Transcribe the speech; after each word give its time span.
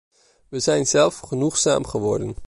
We 0.49 0.59
zijn 0.59 0.87
zelfgenoegzaam 0.87 1.85
geworden. 1.87 2.35